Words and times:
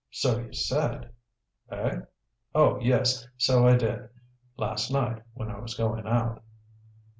"So 0.09 0.39
you 0.39 0.51
said." 0.53 1.11
"Eh? 1.69 1.97
Oh, 2.55 2.79
yes, 2.79 3.27
so 3.37 3.67
I 3.67 3.75
did. 3.75 4.09
Last 4.57 4.89
night, 4.89 5.21
when 5.35 5.51
I 5.51 5.59
was 5.59 5.75
going 5.75 6.07
out." 6.07 6.41